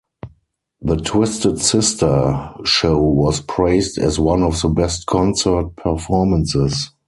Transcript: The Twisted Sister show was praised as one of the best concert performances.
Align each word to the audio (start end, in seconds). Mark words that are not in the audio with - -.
The 0.81 0.95
Twisted 0.97 1.61
Sister 1.61 2.55
show 2.63 2.99
was 2.99 3.39
praised 3.39 3.99
as 3.99 4.17
one 4.19 4.41
of 4.41 4.59
the 4.59 4.69
best 4.69 5.05
concert 5.05 5.75
performances. 5.75 6.89